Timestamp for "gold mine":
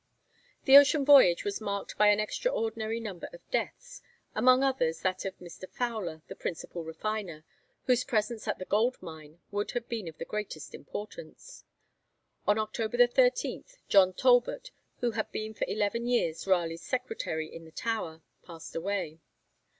8.65-9.41